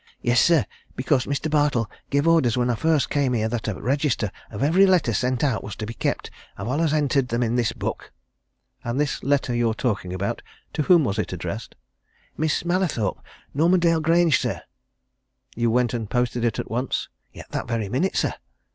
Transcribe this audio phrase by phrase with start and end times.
[0.23, 1.47] "Yes, sir because Mr.
[1.47, 5.43] Bartle gave orders when I first came here that a register of every letter sent
[5.43, 8.11] out was to be kept I've always entered them in this book."
[8.83, 10.41] "And this letter you're talking about
[10.73, 11.75] to whom was it addressed?"
[12.35, 13.21] "Miss Mallathorpe,
[13.53, 14.63] Normandale Grange, sir."
[15.55, 17.07] "You went and posted it at once?"
[17.51, 18.33] "That very minute, sir."